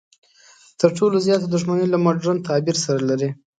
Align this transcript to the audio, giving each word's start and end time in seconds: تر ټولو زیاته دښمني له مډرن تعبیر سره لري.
تر 0.79 0.89
ټولو 0.97 1.17
زیاته 1.25 1.47
دښمني 1.49 1.87
له 1.89 1.97
مډرن 2.05 2.37
تعبیر 2.47 2.77
سره 2.85 3.01
لري. 3.09 3.29